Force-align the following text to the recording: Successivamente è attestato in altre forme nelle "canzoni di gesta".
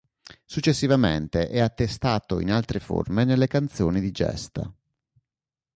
Successivamente 0.45 1.47
è 1.47 1.59
attestato 1.59 2.39
in 2.39 2.49
altre 2.51 2.79
forme 2.79 3.23
nelle 3.23 3.45
"canzoni 3.45 4.01
di 4.01 4.09
gesta". 4.09 4.73